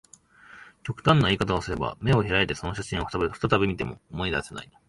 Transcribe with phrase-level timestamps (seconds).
[0.81, 3.19] 極端な言い方をすれば、眼を開いてその写真を再
[3.59, 4.71] び見ても、思い出せない